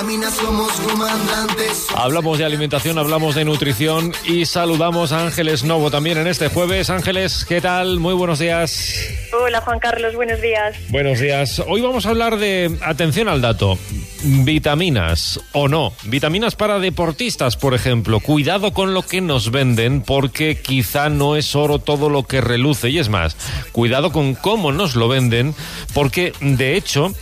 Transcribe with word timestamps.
vitaminas 0.00 0.34
somos 0.34 0.72
comandantes. 0.80 1.86
Hablamos 1.94 2.38
de 2.38 2.46
alimentación, 2.46 2.96
hablamos 2.98 3.34
de 3.34 3.44
nutrición 3.44 4.14
y 4.24 4.46
saludamos 4.46 5.12
a 5.12 5.26
Ángeles 5.26 5.62
Novo 5.62 5.90
también 5.90 6.16
en 6.16 6.26
este 6.26 6.48
jueves. 6.48 6.88
Ángeles, 6.88 7.44
¿qué 7.44 7.60
tal? 7.60 8.00
Muy 8.00 8.14
buenos 8.14 8.38
días. 8.38 8.94
Hola 9.38 9.60
Juan 9.60 9.78
Carlos, 9.78 10.14
buenos 10.14 10.40
días. 10.40 10.74
Buenos 10.88 11.20
días. 11.20 11.62
Hoy 11.66 11.82
vamos 11.82 12.06
a 12.06 12.10
hablar 12.10 12.38
de, 12.38 12.78
atención 12.80 13.28
al 13.28 13.42
dato, 13.42 13.78
vitaminas 14.22 15.38
o 15.52 15.68
no. 15.68 15.92
Vitaminas 16.04 16.56
para 16.56 16.78
deportistas, 16.78 17.56
por 17.56 17.74
ejemplo. 17.74 18.20
Cuidado 18.20 18.72
con 18.72 18.94
lo 18.94 19.02
que 19.02 19.20
nos 19.20 19.50
venden 19.50 20.00
porque 20.00 20.56
quizá 20.56 21.10
no 21.10 21.36
es 21.36 21.54
oro 21.54 21.78
todo 21.78 22.08
lo 22.08 22.22
que 22.22 22.40
reluce. 22.40 22.88
Y 22.88 22.98
es 22.98 23.10
más, 23.10 23.36
cuidado 23.72 24.12
con 24.12 24.34
cómo 24.34 24.72
nos 24.72 24.96
lo 24.96 25.08
venden 25.08 25.54
porque 25.92 26.32
de 26.40 26.76
hecho... 26.76 27.12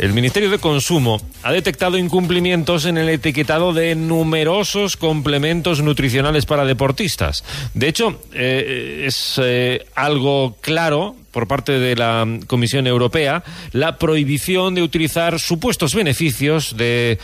El 0.00 0.14
Ministerio 0.14 0.48
de 0.48 0.58
Consumo 0.58 1.20
ha 1.42 1.52
detectado 1.52 1.98
incumplimientos 1.98 2.86
en 2.86 2.96
el 2.96 3.10
etiquetado 3.10 3.74
de 3.74 3.94
numerosos 3.94 4.96
complementos 4.96 5.82
nutricionales 5.82 6.46
para 6.46 6.64
deportistas. 6.64 7.44
De 7.74 7.88
hecho, 7.88 8.18
eh, 8.32 9.04
es 9.06 9.38
eh, 9.44 9.84
algo 9.94 10.56
claro 10.62 11.16
por 11.32 11.46
parte 11.46 11.72
de 11.72 11.96
la 11.96 12.26
Comisión 12.46 12.86
Europea 12.86 13.44
la 13.72 13.98
prohibición 13.98 14.74
de 14.74 14.80
utilizar 14.80 15.38
supuestos 15.38 15.94
beneficios 15.94 16.78
de, 16.78 17.18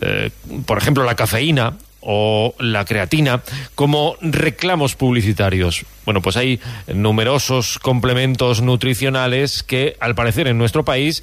eh, 0.00 0.30
por 0.64 0.78
ejemplo, 0.78 1.04
la 1.04 1.16
cafeína 1.16 1.76
o 2.00 2.54
la 2.58 2.86
creatina 2.86 3.42
como 3.74 4.16
reclamos 4.22 4.94
publicitarios. 4.94 5.84
Bueno, 6.06 6.22
pues 6.22 6.38
hay 6.38 6.60
numerosos 6.94 7.78
complementos 7.78 8.62
nutricionales 8.62 9.62
que, 9.62 9.98
al 10.00 10.14
parecer, 10.14 10.48
en 10.48 10.56
nuestro 10.56 10.82
país 10.82 11.22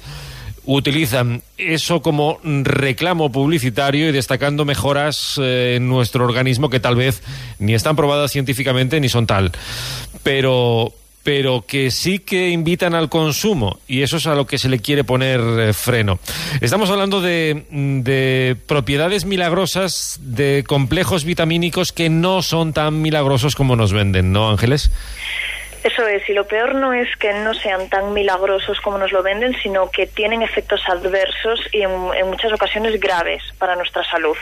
utilizan 0.64 1.42
eso 1.56 2.02
como 2.02 2.38
reclamo 2.42 3.32
publicitario 3.32 4.08
y 4.08 4.12
destacando 4.12 4.64
mejoras 4.64 5.38
eh, 5.42 5.74
en 5.76 5.88
nuestro 5.88 6.24
organismo 6.24 6.70
que 6.70 6.80
tal 6.80 6.96
vez 6.96 7.22
ni 7.58 7.74
están 7.74 7.96
probadas 7.96 8.32
científicamente 8.32 9.00
ni 9.00 9.08
son 9.08 9.26
tal. 9.26 9.52
Pero, 10.22 10.92
pero 11.22 11.64
que 11.66 11.90
sí 11.90 12.18
que 12.18 12.50
invitan 12.50 12.94
al 12.94 13.08
consumo 13.08 13.78
y 13.88 14.02
eso 14.02 14.18
es 14.18 14.26
a 14.26 14.34
lo 14.34 14.46
que 14.46 14.58
se 14.58 14.68
le 14.68 14.80
quiere 14.80 15.04
poner 15.04 15.40
eh, 15.40 15.72
freno. 15.72 16.18
Estamos 16.60 16.90
hablando 16.90 17.20
de, 17.20 17.64
de, 17.70 18.56
propiedades 18.66 19.24
milagrosas 19.24 20.18
de 20.22 20.64
complejos 20.66 21.24
vitamínicos 21.24 21.92
que 21.92 22.10
no 22.10 22.42
son 22.42 22.72
tan 22.72 23.00
milagrosos 23.02 23.54
como 23.54 23.76
nos 23.76 23.92
venden, 23.92 24.32
¿no, 24.32 24.50
Ángeles? 24.50 24.90
Eso 25.82 26.06
es, 26.06 26.28
y 26.28 26.34
lo 26.34 26.46
peor 26.46 26.74
no 26.74 26.92
es 26.92 27.08
que 27.16 27.32
no 27.32 27.54
sean 27.54 27.88
tan 27.88 28.12
milagrosos 28.12 28.78
como 28.82 28.98
nos 28.98 29.12
lo 29.12 29.22
venden, 29.22 29.56
sino 29.62 29.90
que 29.90 30.06
tienen 30.06 30.42
efectos 30.42 30.82
adversos 30.86 31.60
y 31.72 31.82
en, 31.82 31.90
muchas 32.26 32.52
ocasiones 32.52 33.00
graves 33.00 33.42
para 33.58 33.76
nuestra 33.76 34.04
salud. 34.04 34.36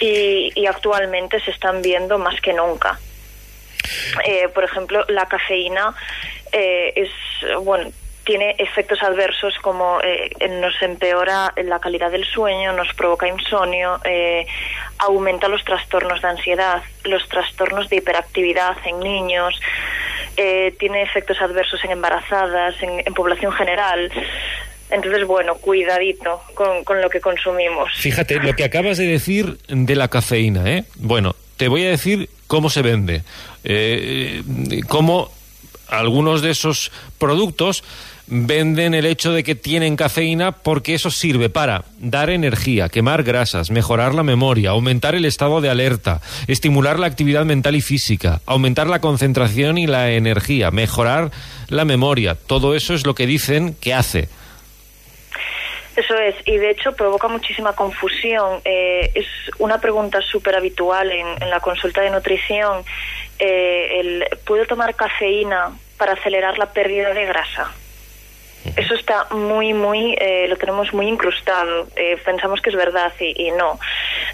Y, 0.00 0.66
actualmente 0.66 1.40
se 1.40 1.50
están 1.50 1.80
viendo 1.80 2.18
más 2.18 2.38
que 2.42 2.52
nunca. 2.52 2.98
Eh, 4.26 4.48
por 4.48 4.64
ejemplo, 4.64 5.02
la 5.08 5.24
cafeína 5.24 5.94
eh, 6.52 6.92
es, 6.94 7.10
bueno, 7.62 7.90
tiene 8.24 8.54
efectos 8.58 9.02
adversos 9.02 9.56
como 9.62 9.98
eh, 10.02 10.30
nos 10.60 10.80
empeora 10.82 11.54
la 11.56 11.78
calidad 11.78 12.10
del 12.10 12.26
sueño, 12.26 12.74
nos 12.74 12.92
provoca 12.92 13.26
insomnio, 13.26 13.98
aumenta 14.98 15.48
los 15.48 15.64
trastornos 15.64 16.20
de 16.20 16.28
ansiedad, 16.28 16.82
los 17.04 17.26
trastornos 17.30 17.88
de 17.88 17.96
hiperactividad 17.96 18.76
en 18.84 19.00
niños, 19.00 19.58
eh, 20.40 20.72
tiene 20.78 21.02
efectos 21.02 21.40
adversos 21.40 21.82
en 21.84 21.90
embarazadas, 21.90 22.76
en, 22.80 23.12
población 23.12 23.50
general. 23.50 24.08
Entonces, 24.88 25.26
bueno, 25.26 25.56
cuidadito 25.56 26.40
con, 26.54 27.02
lo 27.02 27.10
que 27.10 27.20
consumimos. 27.20 27.90
Fíjate, 27.96 28.36
lo 28.36 28.54
que 28.54 28.62
acabas 28.62 28.98
de 28.98 29.06
decir 29.06 29.58
de 29.66 29.96
la 29.96 30.06
cafeína, 30.06 30.70
¿eh? 30.70 30.84
Bueno, 30.94 31.34
te 31.56 31.66
voy 31.66 31.84
a 31.84 31.90
decir 31.90 32.30
cómo 32.46 32.70
se 32.70 32.82
vende, 32.82 33.24
eh, 33.64 34.42
cómo 34.86 35.32
algunos 35.88 36.40
de 36.40 36.50
esos 36.50 36.92
productos 37.18 37.82
venden 38.30 38.94
el 38.94 39.06
hecho 39.06 39.32
de 39.32 39.42
que 39.42 39.54
tienen 39.54 39.96
cafeína 39.96 40.52
porque 40.52 40.94
eso 40.94 41.10
sirve 41.10 41.48
para 41.48 41.84
dar 41.98 42.30
energía, 42.30 42.88
quemar 42.88 43.22
grasas, 43.22 43.70
mejorar 43.70 44.14
la 44.14 44.22
memoria, 44.22 44.70
aumentar 44.70 45.14
el 45.14 45.24
estado 45.24 45.60
de 45.60 45.70
alerta, 45.70 46.20
estimular 46.46 46.98
la 46.98 47.06
actividad 47.06 47.44
mental 47.44 47.76
y 47.76 47.80
física, 47.80 48.40
aumentar 48.46 48.86
la 48.86 49.00
concentración 49.00 49.78
y 49.78 49.86
la 49.86 50.10
energía, 50.10 50.70
mejorar 50.70 51.30
la 51.68 51.84
memoria. 51.84 52.34
Todo 52.34 52.74
eso 52.74 52.94
es 52.94 53.06
lo 53.06 53.14
que 53.14 53.26
dicen 53.26 53.74
que 53.80 53.94
hace. 53.94 54.28
Eso 55.96 56.16
es, 56.16 56.36
y 56.44 56.56
de 56.58 56.70
hecho 56.70 56.92
provoca 56.92 57.26
muchísima 57.26 57.72
confusión. 57.72 58.60
Eh, 58.64 59.10
es 59.14 59.26
una 59.58 59.80
pregunta 59.80 60.20
súper 60.22 60.54
habitual 60.54 61.10
en, 61.10 61.50
la 61.50 61.58
consulta 61.58 62.02
de 62.02 62.10
nutrición. 62.10 62.84
Eh, 63.38 63.98
el, 63.98 64.24
¿Puedo 64.44 64.64
tomar 64.66 64.94
cafeína 64.94 65.72
para 65.96 66.12
acelerar 66.12 66.56
la 66.56 66.72
pérdida 66.72 67.12
de 67.14 67.26
grasa? 67.26 67.72
Eso 68.76 68.94
está 68.94 69.26
muy, 69.30 69.72
muy, 69.72 70.14
eh, 70.18 70.46
lo 70.48 70.56
tenemos 70.56 70.92
muy 70.92 71.08
incrustado. 71.08 71.88
Eh, 71.96 72.16
pensamos 72.24 72.60
que 72.60 72.70
es 72.70 72.76
verdad 72.76 73.12
y, 73.20 73.50
no. 73.52 73.78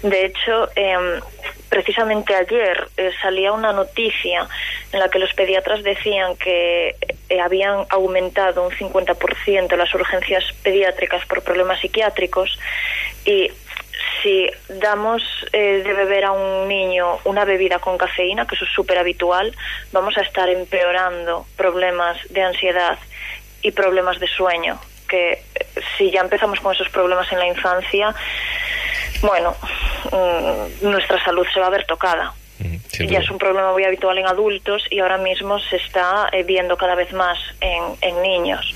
De 0.01 0.25
hecho, 0.25 0.69
em, 0.75 1.21
precisamente 1.69 2.35
ayer 2.35 2.87
eh, 2.97 3.11
salía 3.21 3.51
una 3.51 3.73
noticia 3.73 4.47
en 4.91 4.99
la 4.99 5.09
que 5.09 5.19
los 5.19 5.33
pediatras 5.33 5.83
decían 5.83 6.35
que 6.37 6.95
habían 7.43 7.85
aumentado 7.89 8.63
un 8.63 8.71
50% 8.71 9.75
las 9.75 9.93
urgencias 9.93 10.43
pediátricas 10.63 11.25
por 11.25 11.43
problemas 11.43 11.79
psiquiátricos 11.81 12.57
y 13.25 13.51
si 14.21 14.49
damos 14.69 15.21
de 15.51 15.93
beber 15.93 16.25
a 16.25 16.31
un 16.31 16.67
niño 16.67 17.19
una 17.25 17.45
bebida 17.45 17.79
con 17.79 17.97
cafeína, 17.97 18.45
que 18.47 18.55
eso 18.55 18.65
es 18.65 18.71
súper 18.71 18.97
habitual, 18.97 19.55
vamos 19.91 20.17
a 20.17 20.21
estar 20.21 20.49
empeorando 20.49 21.45
problemas 21.57 22.17
de 22.29 22.41
ansiedad 22.41 22.97
y 23.65 23.71
problemas 23.71 24.19
de 24.19 24.27
sueño, 24.27 24.79
que 25.09 25.31
eh, 25.33 25.39
si 25.97 26.11
ya 26.11 26.21
empezamos 26.21 26.59
con 26.59 26.73
esos 26.73 26.87
problemas 26.89 27.31
en 27.31 27.39
la 27.39 27.47
infancia, 27.47 28.13
bueno, 29.21 29.55
mm, 30.11 30.87
nuestra 30.87 31.23
salud 31.23 31.45
se 31.51 31.59
va 31.59 31.67
a 31.67 31.71
ver 31.71 31.85
tocada. 31.85 32.33
ya 32.99 33.19
es 33.19 33.29
un 33.29 33.37
problema 33.37 33.73
muy 33.73 33.83
habitual 33.83 34.17
en 34.17 34.27
adultos 34.27 34.83
y 34.89 34.99
ahora 34.99 35.17
mismo 35.17 35.59
se 35.59 35.77
está 35.77 36.29
eh, 36.31 36.43
viendo 36.43 36.77
cada 36.77 36.95
vez 36.95 37.11
más 37.11 37.37
en, 37.59 38.21
niños. 38.21 38.73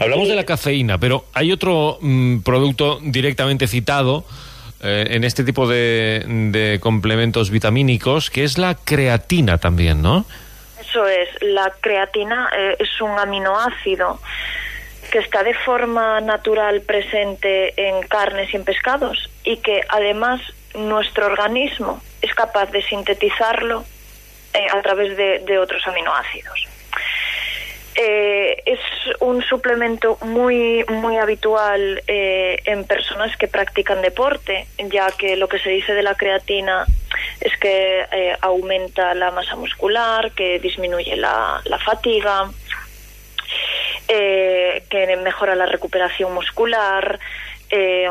Hablamos 0.00 0.28
de 0.28 0.34
la 0.34 0.44
cafeína, 0.44 0.98
pero 0.98 1.26
hay 1.34 1.52
otro 1.52 1.98
mm, 2.00 2.38
producto 2.38 2.98
directamente 3.02 3.68
citado 3.68 4.24
eh, 4.82 5.06
en 5.10 5.22
este 5.22 5.44
tipo 5.44 5.68
de, 5.68 6.24
de 6.26 6.80
complementos 6.80 7.50
vitamínicos, 7.50 8.30
que 8.30 8.42
es 8.42 8.56
la 8.56 8.74
creatina 8.74 9.58
también, 9.58 10.00
¿no? 10.00 10.24
Eso 10.96 11.06
es, 11.08 11.28
la 11.42 11.70
creatina 11.78 12.50
eh, 12.56 12.76
es 12.78 13.02
un 13.02 13.10
aminoácido 13.18 14.18
que 15.10 15.18
está 15.18 15.42
de 15.42 15.52
forma 15.52 16.22
natural 16.22 16.80
presente 16.80 17.74
en 17.76 18.00
carnes 18.08 18.50
y 18.54 18.56
en 18.56 18.64
pescados 18.64 19.28
y 19.44 19.58
que 19.58 19.82
además 19.90 20.40
nuestro 20.74 21.26
organismo 21.26 22.00
es 22.22 22.34
capaz 22.34 22.70
de 22.70 22.80
sintetizarlo 22.80 23.84
eh, 24.54 24.66
a 24.72 24.80
través 24.80 25.18
de, 25.18 25.58
otros 25.58 25.86
aminoácidos. 25.86 26.66
Eh, 27.94 28.62
es 28.64 28.80
un 29.20 29.42
suplemento 29.42 30.16
muy 30.22 30.82
muy 30.88 31.18
habitual 31.18 32.02
en 32.06 32.84
personas 32.86 33.36
que 33.36 33.48
practican 33.48 34.00
deporte, 34.00 34.66
ya 34.78 35.10
que 35.10 35.36
lo 35.36 35.46
que 35.46 35.58
se 35.58 35.68
dice 35.68 35.92
de 35.92 36.02
la 36.02 36.14
creatina 36.14 36.86
es 37.40 37.56
que 37.58 38.06
eh, 38.10 38.36
aumenta 38.40 39.14
la 39.14 39.30
masa 39.30 39.56
muscular, 39.56 40.32
que 40.32 40.58
disminuye 40.58 41.16
la, 41.16 41.62
fatiga, 41.84 42.50
eh, 44.08 44.84
que 44.88 45.16
mejora 45.16 45.54
la 45.54 45.66
recuperación 45.66 46.32
muscular, 46.32 47.18
eh, 47.70 48.08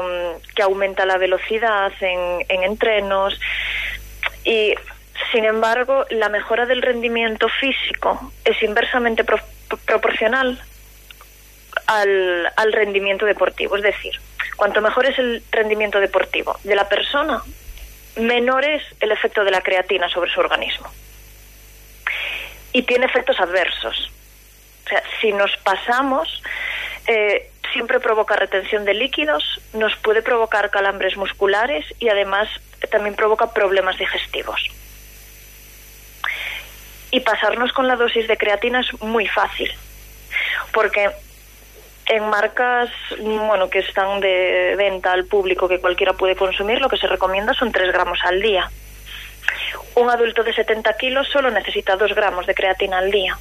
que 0.56 0.63
aumenta 0.63 1.06
la 1.06 1.18
velocidad 1.18 1.92
en, 2.01 2.63
entrenos 2.63 3.39
y 4.44 4.75
sin 5.31 5.45
embargo 5.45 6.06
la 6.10 6.27
mejora 6.27 6.66
del 6.66 6.81
rendimiento 6.81 7.48
físico 7.48 8.33
es 8.44 8.62
inversamente 8.62 9.24
proporcional 9.86 10.62
al, 11.88 12.51
al 12.56 12.74
rendimiento 12.74 13.25
deportivo. 13.25 13.77
Es 13.77 13.83
decir, 13.83 14.13
cuanto 14.56 14.81
mejor 14.81 15.06
es 15.06 15.18
el 15.18 15.42
rendimiento 15.51 16.00
deportivo 16.00 16.57
de 16.63 16.75
la 16.75 16.88
persona, 16.89 17.42
menor 18.15 18.65
es 18.65 18.83
el 19.00 19.12
efecto 19.12 19.44
de 19.44 19.51
la 19.51 19.62
creatina 19.62 20.09
sobre 20.09 20.31
su 20.31 20.39
organismo. 20.39 20.89
Y 22.71 22.83
tiene 22.83 23.06
efectos 23.06 23.39
adversos. 23.39 24.12
O 24.85 24.89
sea, 24.89 25.03
si 25.19 25.31
nos 25.31 25.56
pasamos, 25.57 26.41
eh, 27.07 27.50
siempre 27.73 28.00
provoca 28.00 28.35
retención 28.35 28.85
de 28.85 28.94
líquidos, 28.94 29.62
nos 29.73 29.95
puede 29.97 30.21
provocar 30.21 30.69
calambres 30.69 31.17
musculares 31.17 31.85
y 32.00 32.09
además 32.09 32.47
también 32.91 33.15
provoca 33.15 33.53
problemas 33.53 33.97
digestivos. 33.97 34.62
Y 37.12 37.19
pasarnos 37.21 37.71
con 37.73 37.88
la 37.88 37.95
dosis 37.95 38.27
de 38.27 38.38
creatina 38.38 38.81
es 38.81 39.01
muy 39.01 39.27
fácil, 39.27 39.71
porque 40.71 41.09
En 42.07 42.30
marcas, 42.30 42.90
bueno, 43.19 43.69
que 43.69 43.80
están 43.80 44.19
de 44.19 44.75
venta 44.78 45.12
al 45.12 45.25
público, 45.25 45.68
que 45.68 45.80
cualquiera 45.80 46.13
puede 46.13 46.36
consumir, 46.36 46.80
lo 46.80 46.88
que 46.90 46.98
se 46.98 47.07
recomienda 47.07 47.54
son 47.56 47.72
3 47.72 47.92
gramos 47.92 48.19
al 48.24 48.42
día. 48.42 48.69
Un 49.96 50.10
adulto 50.10 50.44
de 50.44 50.54
70 50.54 50.94
kilos 50.98 51.28
solo 51.31 51.50
necesita 51.50 51.96
2 51.96 52.13
gramos 52.13 52.46
de 52.46 52.54
creatina 52.54 53.00
al 53.00 53.10
día. 53.10 53.38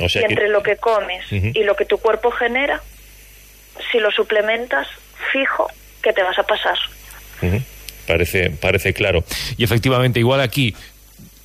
O 0.00 0.08
sea 0.08 0.22
y 0.22 0.24
que- 0.26 0.32
entre 0.32 0.48
lo 0.48 0.62
que 0.62 0.76
comes 0.76 1.24
y 1.30 1.62
lo 1.64 1.74
que 1.76 1.84
tu 1.84 1.98
cuerpo 1.98 2.30
genera, 2.30 2.80
si 3.92 3.98
lo 3.98 4.10
suplementas, 4.10 4.88
fijo 5.32 5.68
que 6.02 6.12
te 6.14 6.22
vas 6.22 6.38
a 6.38 6.42
pasar. 6.44 6.78
Parece, 8.06 8.50
parece 8.50 8.94
claro. 8.94 9.24
Y 9.58 9.64
efectivamente, 9.64 10.20
igual 10.20 10.40
aquí, 10.40 10.74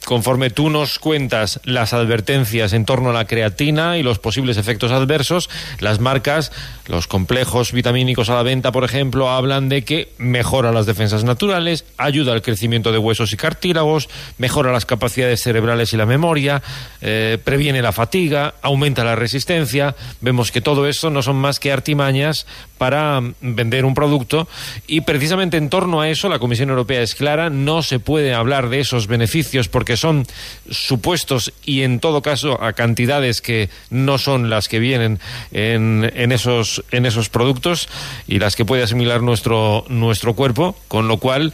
conforme 0.05 0.49
tú 0.49 0.69
nos 0.69 0.99
cuentas 0.99 1.59
las 1.63 1.93
advertencias 1.93 2.73
en 2.73 2.85
torno 2.85 3.11
a 3.11 3.13
la 3.13 3.25
creatina 3.25 3.97
y 3.97 4.03
los 4.03 4.19
posibles 4.19 4.57
efectos 4.57 4.91
adversos, 4.91 5.49
las 5.79 5.99
marcas, 5.99 6.51
los 6.87 7.07
complejos 7.07 7.71
vitamínicos 7.71 8.29
a 8.29 8.35
la 8.35 8.43
venta, 8.43 8.71
por 8.71 8.83
ejemplo, 8.83 9.29
hablan 9.29 9.69
de 9.69 9.83
que 9.83 10.09
mejora 10.17 10.71
las 10.71 10.85
defensas 10.85 11.23
naturales, 11.23 11.85
ayuda 11.97 12.33
al 12.33 12.41
crecimiento 12.41 12.91
de 12.91 12.97
huesos 12.97 13.31
y 13.33 13.37
cartílagos, 13.37 14.09
mejora 14.37 14.71
las 14.71 14.85
capacidades 14.85 15.41
cerebrales 15.41 15.93
y 15.93 15.97
la 15.97 16.05
memoria, 16.05 16.61
eh, 17.01 17.37
previene 17.43 17.81
la 17.81 17.91
fatiga, 17.91 18.55
aumenta 18.61 19.03
la 19.03 19.15
resistencia. 19.15 19.95
Vemos 20.19 20.51
que 20.51 20.61
todo 20.61 20.87
esto 20.87 21.09
no 21.09 21.21
son 21.21 21.35
más 21.35 21.59
que 21.59 21.71
artimañas 21.71 22.45
para 22.77 23.21
mm, 23.21 23.33
vender 23.41 23.85
un 23.85 23.93
producto 23.93 24.47
y 24.87 25.01
precisamente 25.01 25.57
en 25.57 25.69
torno 25.69 26.01
a 26.01 26.09
eso 26.09 26.29
la 26.29 26.39
Comisión 26.39 26.69
Europea 26.69 27.01
es 27.01 27.15
clara, 27.15 27.49
no 27.49 27.83
se 27.83 27.99
puede 27.99 28.33
hablar 28.33 28.69
de 28.69 28.79
esos 28.79 29.07
beneficios 29.07 29.69
porque 29.69 29.90
son 29.97 30.25
supuestos 30.69 31.53
y 31.63 31.83
en 31.83 31.99
todo 31.99 32.21
caso 32.21 32.61
a 32.63 32.73
cantidades 32.73 33.41
que 33.41 33.69
no 33.89 34.17
son 34.17 34.49
las 34.49 34.67
que 34.67 34.79
vienen 34.79 35.19
en, 35.51 36.11
en 36.15 36.31
esos 36.31 36.83
en 36.91 37.05
esos 37.05 37.29
productos 37.29 37.89
y 38.27 38.39
las 38.39 38.55
que 38.55 38.65
puede 38.65 38.83
asimilar 38.83 39.21
nuestro 39.21 39.85
nuestro 39.89 40.33
cuerpo, 40.33 40.75
con 40.87 41.07
lo 41.07 41.17
cual 41.17 41.53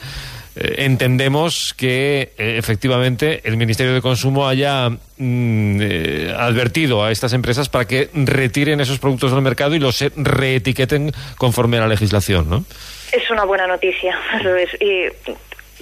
eh, 0.55 0.85
entendemos 0.85 1.73
que 1.75 2.33
eh, 2.37 2.55
efectivamente 2.57 3.41
el 3.43 3.57
Ministerio 3.57 3.93
de 3.93 4.01
Consumo 4.01 4.47
haya 4.47 4.89
mm, 4.89 5.81
eh, 5.81 6.35
advertido 6.35 7.03
a 7.03 7.11
estas 7.11 7.33
empresas 7.33 7.69
para 7.69 7.85
que 7.85 8.09
retiren 8.13 8.81
esos 8.81 8.97
productos 8.97 9.31
del 9.31 9.41
mercado 9.41 9.75
y 9.75 9.79
los 9.79 10.03
reetiqueten 10.15 11.11
conforme 11.37 11.77
a 11.77 11.81
la 11.81 11.87
legislación, 11.87 12.49
¿no? 12.49 12.65
Es 13.11 13.29
una 13.29 13.45
buena 13.45 13.67
noticia, 13.67 14.19
eso 14.39 14.55
es. 14.55 14.69
Y, 14.81 15.05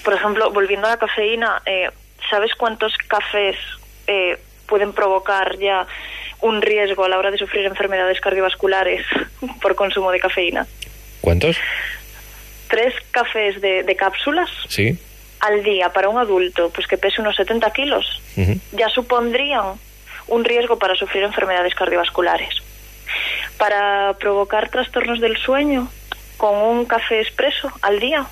por 0.03 0.13
ejemplo, 0.13 0.51
volviendo 0.51 0.87
a 0.87 0.91
la 0.91 0.97
cafeína, 0.97 1.61
eh, 1.65 1.89
¿sabes 2.29 2.53
cuántos 2.55 2.93
cafés 3.07 3.55
eh, 4.07 4.37
pueden 4.67 4.93
provocar 4.93 5.57
ya 5.57 5.85
un 6.41 6.61
riesgo 6.61 7.03
a 7.05 7.09
la 7.09 7.17
hora 7.17 7.31
de 7.31 7.37
sufrir 7.37 7.65
enfermedades 7.65 8.19
cardiovasculares 8.21 9.05
por 9.61 9.75
consumo 9.75 10.11
de 10.11 10.19
cafeína? 10.19 10.67
¿Cuántos? 11.21 11.57
Tres 12.67 12.93
cafés 13.11 13.61
de, 13.61 13.83
de 13.83 13.95
cápsulas 13.95 14.49
Sí. 14.67 14.97
al 15.39 15.63
día 15.63 15.89
para 15.89 16.09
un 16.09 16.17
adulto, 16.17 16.69
pues 16.71 16.87
que 16.87 16.97
pese 16.97 17.21
unos 17.21 17.35
70 17.35 17.71
kilos, 17.71 18.21
ya 18.71 18.89
supondrían 18.89 19.73
un 20.27 20.43
riesgo 20.43 20.77
para 20.79 20.95
sufrir 20.95 21.23
enfermedades 21.23 21.75
cardiovasculares. 21.75 22.55
Para 23.57 24.15
provocar 24.19 24.69
trastornos 24.69 25.21
del 25.21 25.37
sueño 25.37 25.87
con 26.37 26.55
un 26.57 26.85
café 26.85 27.21
expreso 27.21 27.71
al 27.81 27.99
día, 27.99 28.25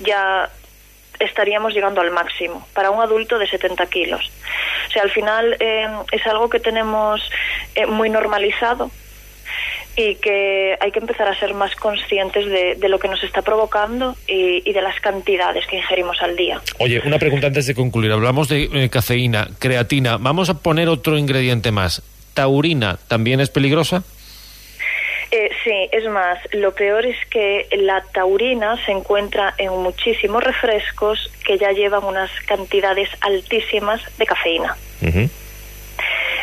ya 0.00 0.50
estaríamos 1.24 1.74
llegando 1.74 2.00
al 2.00 2.10
máximo 2.10 2.66
para 2.74 2.90
un 2.90 3.00
adulto 3.02 3.38
de 3.38 3.46
70 3.46 3.86
kilos. 3.86 4.30
O 4.88 4.90
sea, 4.90 5.02
al 5.02 5.10
final 5.10 5.56
eh, 5.60 5.86
es 6.12 6.26
algo 6.26 6.48
que 6.48 6.60
tenemos 6.60 7.20
eh, 7.74 7.86
muy 7.86 8.10
normalizado 8.10 8.90
y 9.96 10.14
que 10.16 10.76
hay 10.80 10.90
que 10.90 10.98
empezar 10.98 11.28
a 11.28 11.38
ser 11.38 11.54
más 11.54 11.74
conscientes 11.76 12.46
de, 12.46 12.76
de 12.76 12.88
lo 12.88 12.98
que 12.98 13.08
nos 13.08 13.22
está 13.22 13.42
provocando 13.42 14.16
y, 14.26 14.68
y 14.68 14.72
de 14.72 14.80
las 14.80 14.98
cantidades 15.00 15.66
que 15.66 15.76
ingerimos 15.76 16.20
al 16.22 16.34
día. 16.34 16.60
Oye, 16.78 17.02
una 17.04 17.18
pregunta 17.18 17.48
antes 17.48 17.66
de 17.66 17.74
concluir. 17.74 18.10
Hablamos 18.12 18.48
de 18.48 18.70
eh, 18.72 18.88
cafeína, 18.88 19.48
creatina. 19.58 20.16
Vamos 20.16 20.48
a 20.48 20.58
poner 20.58 20.88
otro 20.88 21.18
ingrediente 21.18 21.72
más. 21.72 22.02
¿Taurina 22.34 22.98
también 23.08 23.40
es 23.40 23.50
peligrosa? 23.50 24.02
Eh, 25.34 25.50
sí, 25.64 25.88
es 25.92 26.04
más, 26.10 26.38
lo 26.52 26.74
peor 26.74 27.06
es 27.06 27.16
que 27.30 27.66
la 27.72 28.02
taurina 28.12 28.76
se 28.84 28.92
encuentra 28.92 29.54
en 29.56 29.70
muchísimos 29.70 30.44
refrescos 30.44 31.32
que 31.46 31.56
ya 31.56 31.72
llevan 31.72 32.04
unas 32.04 32.30
cantidades 32.46 33.08
altísimas 33.22 34.02
de 34.18 34.26
cafeína. 34.26 34.76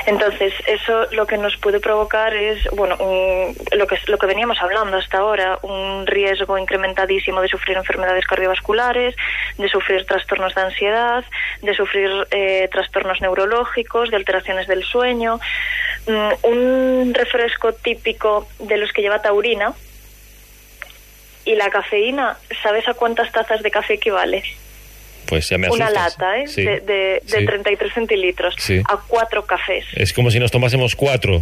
Entonces, 0.08 0.54
eso 0.66 1.06
lo 1.12 1.28
que 1.28 1.38
nos 1.38 1.56
puede 1.58 1.80
provocar 1.80 2.34
es, 2.34 2.64
bueno, 2.72 2.96
un- 3.00 3.56
lo, 3.78 3.86
que, 3.86 3.98
lo 4.08 4.18
que 4.18 4.26
veníamos 4.26 4.58
hablando 4.60 4.98
hasta 4.98 5.20
ahora, 5.20 5.60
un 5.62 6.08
riesgo 6.08 6.58
incrementadísimo 6.58 7.42
de 7.42 7.48
sufrir 7.48 7.78
enfermedades 7.78 8.26
cardiovasculares, 8.26 9.16
de 9.58 9.70
sufrir 9.70 10.06
trastornos 10.06 10.56
de 10.56 10.62
ansiedad, 10.62 11.24
de 11.62 11.74
sufrir 11.76 12.10
eh, 12.32 12.68
trastornos 12.72 13.22
neurológicos, 13.22 14.10
de 14.10 14.16
alteraciones 14.16 14.68
del 14.68 14.84
sueño. 14.84 15.40
Mm, 16.08 16.30
un 16.48 17.14
refresco 17.14 17.74
típico 17.74 18.48
de 18.60 18.78
los 18.78 18.92
que 18.94 19.02
lleva 19.02 19.22
taurina 19.22 19.74
y 21.46 21.56
la 21.56 21.70
cafeína, 21.70 22.38
¿sabes 22.64 22.88
a 22.88 22.94
cuántas 22.94 23.32
tazas 23.32 23.62
de 23.64 23.72
café 23.72 23.96
equivale? 23.96 24.44
Pues 25.28 25.48
ya 25.50 25.58
me 25.58 25.70
Una 25.70 25.86
asustas. 25.86 26.12
lata, 26.18 26.38
¿eh? 26.40 26.48
Sí, 26.48 26.64
de, 26.64 26.80
de, 26.80 27.22
de 27.24 27.40
sí. 27.40 27.46
33 27.46 27.94
centilitros. 27.94 28.56
Sí. 28.58 28.82
A 28.90 28.98
cuatro 29.08 29.46
cafés. 29.46 29.86
Es 29.94 30.12
como 30.14 30.32
si 30.32 30.40
nos 30.40 30.52
tomásemos 30.52 30.96
cuatro. 30.96 31.42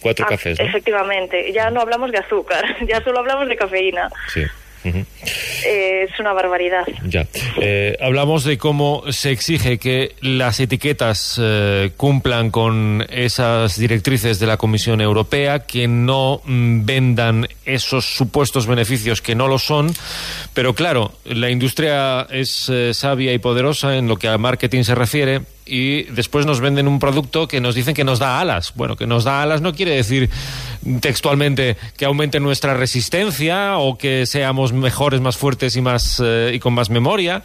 Cuatro 0.00 0.24
Ah, 0.24 0.28
cafés, 0.30 0.58
¿no? 0.58 0.64
Efectivamente, 0.64 1.52
ya 1.52 1.68
no 1.70 1.80
hablamos 1.80 2.10
de 2.12 2.18
azúcar, 2.18 2.64
ya 2.86 3.02
solo 3.04 3.18
hablamos 3.18 3.48
de 3.48 3.56
cafeína. 3.56 4.08
Sí. 4.32 4.42
Eh, 4.84 6.08
es 6.08 6.18
una 6.20 6.32
barbaridad. 6.32 6.84
Ya. 7.06 7.26
Eh, 7.60 7.96
hablamos 8.00 8.44
de 8.44 8.58
cómo 8.58 9.04
se 9.10 9.30
exige 9.30 9.78
que 9.78 10.14
las 10.20 10.60
etiquetas 10.60 11.40
eh, 11.42 11.92
cumplan 11.96 12.50
con 12.50 13.04
esas 13.08 13.78
directrices 13.78 14.38
de 14.38 14.46
la 14.46 14.56
Comisión 14.56 15.00
Europea, 15.00 15.60
que 15.60 15.88
no 15.88 16.40
mm, 16.44 16.84
vendan 16.84 17.48
esos 17.64 18.04
supuestos 18.04 18.66
beneficios 18.66 19.22
que 19.22 19.34
no 19.34 19.48
lo 19.48 19.58
son. 19.58 19.92
Pero 20.54 20.74
claro, 20.74 21.12
la 21.24 21.50
industria 21.50 22.26
es 22.30 22.70
sabia 22.92 23.32
y 23.32 23.38
poderosa 23.38 23.96
en 23.96 24.08
lo 24.08 24.16
que 24.16 24.28
al 24.28 24.38
marketing 24.38 24.82
se 24.82 24.94
refiere 24.94 25.42
y 25.64 26.02
después 26.04 26.44
nos 26.44 26.60
venden 26.60 26.88
un 26.88 26.98
producto 26.98 27.46
que 27.46 27.60
nos 27.60 27.74
dicen 27.74 27.94
que 27.94 28.04
nos 28.04 28.18
da 28.18 28.40
alas. 28.40 28.72
Bueno, 28.74 28.96
que 28.96 29.06
nos 29.06 29.24
da 29.24 29.42
alas 29.42 29.60
no 29.60 29.72
quiere 29.72 29.94
decir 29.94 30.28
textualmente 31.00 31.76
que 31.96 32.04
aumente 32.04 32.40
nuestra 32.40 32.74
resistencia 32.74 33.78
o 33.78 33.96
que 33.96 34.26
seamos 34.26 34.72
mejores, 34.72 35.20
más 35.20 35.36
fuertes 35.36 35.76
y 35.76 35.80
más 35.80 36.20
eh, 36.24 36.52
y 36.54 36.58
con 36.58 36.74
más 36.74 36.90
memoria. 36.90 37.42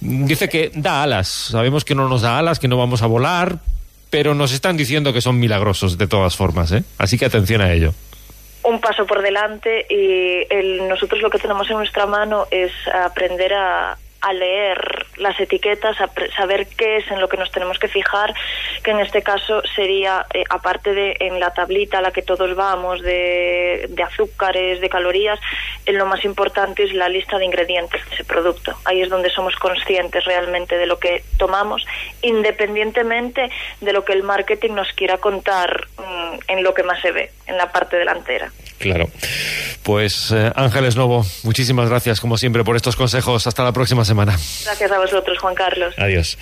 Dice 0.00 0.48
que 0.48 0.70
da 0.74 1.02
alas. 1.02 1.28
Sabemos 1.28 1.84
que 1.84 1.94
no 1.94 2.08
nos 2.08 2.22
da 2.22 2.38
alas, 2.38 2.58
que 2.58 2.68
no 2.68 2.76
vamos 2.76 3.02
a 3.02 3.06
volar, 3.06 3.58
pero 4.10 4.34
nos 4.34 4.52
están 4.52 4.76
diciendo 4.76 5.12
que 5.12 5.20
son 5.20 5.38
milagrosos 5.38 5.98
de 5.98 6.06
todas 6.06 6.36
formas, 6.36 6.72
¿eh? 6.72 6.84
Así 6.98 7.18
que 7.18 7.24
atención 7.24 7.60
a 7.60 7.72
ello. 7.72 7.94
Un 8.62 8.80
paso 8.80 9.06
por 9.06 9.22
delante 9.22 9.86
y 9.88 10.44
nosotros 10.88 11.22
lo 11.22 11.30
que 11.30 11.38
tenemos 11.38 11.70
en 11.70 11.76
nuestra 11.76 12.04
mano 12.06 12.46
es 12.50 12.72
aprender 12.92 13.54
a, 13.54 13.96
a 14.26 14.32
leer 14.32 15.06
las 15.18 15.38
etiquetas, 15.38 16.00
a 16.00 16.10
saber 16.36 16.66
qué 16.76 16.96
es 16.96 17.10
en 17.12 17.20
lo 17.20 17.28
que 17.28 17.36
nos 17.36 17.52
tenemos 17.52 17.78
que 17.78 17.86
fijar, 17.86 18.34
que 18.82 18.90
en 18.90 18.98
este 18.98 19.22
caso 19.22 19.62
sería, 19.76 20.26
eh, 20.34 20.42
aparte 20.50 20.94
de 20.94 21.16
en 21.20 21.38
la 21.38 21.54
tablita 21.54 21.98
a 21.98 22.02
la 22.02 22.10
que 22.10 22.22
todos 22.22 22.56
vamos, 22.56 23.02
de, 23.02 23.86
de 23.88 24.02
azúcares, 24.02 24.80
de 24.80 24.88
calorías, 24.88 25.38
en 25.86 25.96
lo 25.96 26.06
más 26.06 26.24
importante 26.24 26.82
es 26.82 26.92
la 26.92 27.08
lista 27.08 27.38
de 27.38 27.44
ingredientes 27.44 28.04
de 28.08 28.14
ese 28.16 28.24
producto. 28.24 28.76
Ahí 28.84 29.00
es 29.00 29.08
donde 29.08 29.30
somos 29.30 29.54
conscientes 29.54 30.24
realmente 30.24 30.76
de 30.76 30.86
lo 30.86 30.98
que 30.98 31.22
tomamos, 31.38 31.86
independientemente 32.22 33.48
de 33.80 33.92
lo 33.92 34.04
que 34.04 34.12
el 34.12 34.24
marketing 34.24 34.72
nos 34.72 34.92
quiera 34.92 35.18
contar 35.18 35.86
mm, 35.98 36.38
en 36.48 36.64
lo 36.64 36.74
que 36.74 36.82
más 36.82 37.00
se 37.00 37.12
ve, 37.12 37.30
en 37.46 37.56
la 37.56 37.70
parte 37.70 37.96
delantera. 37.96 38.50
Claro. 38.78 39.06
Pues 39.86 40.32
eh, 40.32 40.50
Ángeles 40.56 40.96
Novo, 40.96 41.24
muchísimas 41.44 41.88
gracias 41.88 42.20
como 42.20 42.36
siempre 42.36 42.64
por 42.64 42.74
estos 42.74 42.96
consejos. 42.96 43.46
Hasta 43.46 43.62
la 43.62 43.70
próxima 43.70 44.04
semana. 44.04 44.36
Gracias 44.64 44.90
a 44.90 44.98
vosotros, 44.98 45.38
Juan 45.38 45.54
Carlos. 45.54 45.94
Adiós. 45.96 46.36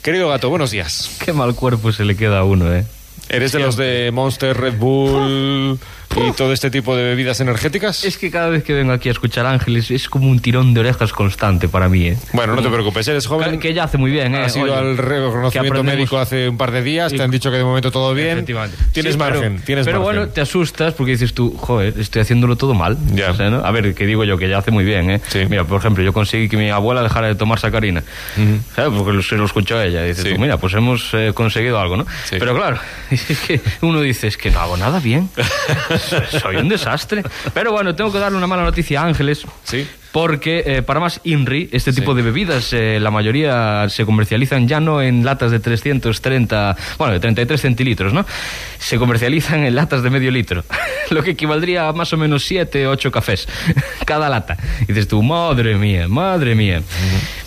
Querido 0.00 0.30
gato, 0.30 0.48
buenos 0.48 0.70
días. 0.70 1.18
Qué 1.22 1.34
mal 1.34 1.54
cuerpo 1.54 1.92
se 1.92 2.06
le 2.06 2.16
queda 2.16 2.38
a 2.38 2.44
uno, 2.44 2.74
¿eh? 2.74 2.86
¿Eres 3.28 3.52
de 3.52 3.58
los 3.58 3.76
de 3.76 4.10
Monster, 4.10 4.56
Red 4.56 4.78
Bull? 4.78 5.78
Y 6.16 6.32
todo 6.32 6.52
este 6.52 6.70
tipo 6.70 6.96
de 6.96 7.02
bebidas 7.04 7.40
energéticas? 7.40 8.04
Es 8.04 8.18
que 8.18 8.30
cada 8.30 8.48
vez 8.48 8.62
que 8.64 8.72
vengo 8.72 8.92
aquí 8.92 9.08
a 9.08 9.12
escuchar 9.12 9.46
Ángeles 9.46 9.90
es 9.90 10.08
como 10.08 10.28
un 10.30 10.40
tirón 10.40 10.72
de 10.74 10.80
orejas 10.80 11.12
constante 11.12 11.68
para 11.68 11.88
mí, 11.88 12.06
¿eh? 12.08 12.16
Bueno, 12.32 12.54
no 12.54 12.62
te 12.62 12.68
preocupes, 12.70 13.06
eres 13.08 13.26
joven. 13.26 13.58
Que, 13.58 13.74
ya 13.74 13.84
hace 13.84 13.98
muy 13.98 14.10
bien, 14.10 14.34
¿eh? 14.34 14.44
Has 14.44 14.56
ido 14.56 14.66
Oye, 14.66 14.74
al 14.74 14.96
reconocimiento 14.96 15.82
médico 15.82 16.18
hace 16.18 16.48
un 16.48 16.56
par 16.56 16.70
de 16.70 16.82
días, 16.82 17.12
te 17.12 17.22
han 17.22 17.30
dicho 17.30 17.50
que 17.50 17.56
de 17.56 17.64
momento 17.64 17.90
todo 17.90 18.14
bien. 18.14 18.44
Tienes 18.44 18.68
Sí, 18.92 19.02
pero- 19.02 19.16
margen, 19.18 19.60
tienes 19.64 19.84
Pero 19.86 20.00
margen. 20.00 20.18
bueno, 20.20 20.32
te 20.32 20.40
asustas 20.40 20.94
porque 20.94 21.12
dices 21.12 21.34
tú, 21.34 21.56
joder, 21.56 21.94
estoy 21.98 22.22
haciéndolo 22.22 22.56
todo 22.56 22.74
mal. 22.74 22.96
Ya. 23.12 23.30
O 23.30 23.34
sea, 23.34 23.50
¿no? 23.50 23.64
A 23.64 23.70
ver, 23.70 23.94
que 23.94 24.06
digo 24.06 24.24
yo 24.24 24.36
que 24.38 24.48
ya 24.48 24.58
hace 24.58 24.70
muy 24.70 24.84
bien, 24.84 25.10
¿eh? 25.10 25.20
Sí. 25.28 25.40
Mira, 25.48 25.64
por 25.64 25.78
ejemplo, 25.78 26.02
yo 26.04 26.12
conseguí 26.12 26.48
que 26.48 26.56
mi 26.56 26.70
abuela 26.70 27.02
dejara 27.02 27.26
de 27.28 27.34
tomar 27.34 27.58
sacarina. 27.58 28.02
¿Sabes? 28.76 28.92
Porque 28.96 29.12
lo- 29.12 29.22
se 29.22 29.36
lo 29.36 29.44
escuchó 29.44 29.80
ella. 29.82 30.04
Y 30.04 30.08
dices 30.08 30.24
Sí. 30.24 30.34
tú, 30.34 30.40
mira, 30.40 30.56
pues 30.58 30.74
hemos 30.74 31.12
eh, 31.14 31.32
conseguido 31.34 31.78
algo, 31.80 31.96
¿no? 31.96 32.06
Sí. 32.24 32.36
Pero 32.38 32.54
claro, 32.54 32.78
es 33.10 33.38
que 33.40 33.60
uno 33.82 34.00
dice, 34.00 34.28
es 34.28 34.36
que 34.36 34.50
no 34.50 34.60
hago 34.60 34.76
nada 34.76 35.00
bien. 35.00 35.28
Soy 36.40 36.56
un 36.56 36.68
desastre. 36.68 37.22
Pero 37.52 37.72
bueno, 37.72 37.94
tengo 37.94 38.12
que 38.12 38.18
darle 38.18 38.38
una 38.38 38.46
mala 38.46 38.62
noticia 38.62 39.00
a 39.00 39.06
Ángeles. 39.06 39.44
Sí. 39.64 39.86
Porque 40.14 40.62
eh, 40.64 40.82
para 40.82 41.00
más 41.00 41.20
INRI, 41.24 41.70
este 41.72 41.92
tipo 41.92 42.12
Sí. 42.12 42.18
de 42.18 42.22
bebidas, 42.22 42.72
eh, 42.72 42.98
la 43.00 43.10
mayoría 43.10 43.88
se 43.88 44.04
comercializan 44.06 44.68
ya 44.68 44.78
no 44.78 45.02
en 45.02 45.24
latas 45.24 45.50
de 45.50 45.58
330, 45.58 46.76
bueno, 46.98 47.14
de 47.14 47.18
33 47.18 47.60
centilitros, 47.60 48.12
¿no? 48.12 48.24
Se 48.78 48.96
comercializan 48.96 49.64
en 49.64 49.74
latas 49.74 50.04
de 50.04 50.10
medio 50.10 50.30
litro, 50.30 50.62
lo 51.10 51.20
que 51.24 51.32
equivaldría 51.32 51.88
a 51.88 51.92
más 51.92 52.12
o 52.12 52.16
menos 52.16 52.44
7, 52.44 52.86
8 52.86 53.10
cafés 53.10 53.48
cada 54.06 54.28
lata. 54.28 54.56
Y 54.82 54.86
dices 54.92 55.08
tú, 55.08 55.20
madre 55.20 55.74
mía, 55.74 56.06
madre 56.06 56.54
mía. 56.54 56.80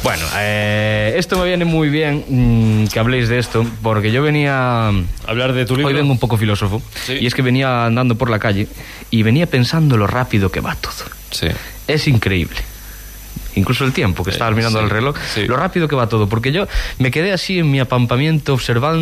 Bueno, 0.04 0.26
eh, 0.36 1.14
esto 1.16 1.38
me 1.40 1.46
viene 1.46 1.64
muy 1.64 1.88
bien 1.88 2.26
mm, 2.28 2.88
que 2.88 3.00
habléis 3.00 3.30
de 3.30 3.40
esto, 3.40 3.66
porque 3.82 4.12
yo 4.12 4.22
venía... 4.22 4.92
Hablar 5.26 5.54
de 5.54 5.66
tu 5.66 5.78
libro. 5.78 5.88
Hoy 5.88 5.94
vengo 5.94 6.12
un 6.12 6.20
poco 6.20 6.36
filósofo, 6.36 6.82
Sí. 7.06 7.14
y 7.22 7.28
es 7.28 7.34
que 7.34 7.42
venía 7.42 7.86
andando 7.86 8.16
por 8.16 8.30
la 8.30 8.40
calle 8.40 8.68
y 9.10 9.24
venía 9.24 9.48
pensando 9.48 9.96
lo 9.96 10.06
rápido 10.06 10.52
que 10.52 10.60
va 10.60 10.76
todo. 10.76 11.16
Sí. 11.32 11.48
Es 11.88 12.08
increíble. 12.08 12.58
Incluso 13.56 13.86
el 13.86 13.94
tiempo 13.94 14.24
que 14.24 14.30
estabas 14.30 14.56
mirando 14.56 14.78
sí, 14.78 14.84
al 14.84 14.90
reloj, 14.90 15.16
lo 15.48 15.58
rápido 15.58 15.88
que 15.88 15.96
va 15.96 16.08
todo. 16.08 16.30
Porque 16.30 16.52
yo 16.52 16.68
me 17.00 17.10
quedé 17.10 17.34
así 17.34 17.60
en 17.60 17.72
mi 17.72 17.80
apampamiento 17.80 18.54
observando 18.54 18.96